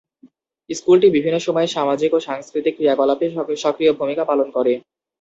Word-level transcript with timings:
স্কুলটি 0.69 1.07
বিভিন্ন 1.15 1.37
সময়ে 1.39 1.67
সামাজিক 1.67 2.11
ও 2.13 2.25
সাংস্কৃতিক 2.27 2.73
ক্রিয়াকলাপে 2.77 3.25
সক্রিয় 3.63 3.91
ভূমিকা 3.99 4.23
পালন 4.29 4.47
করে। 4.57 4.73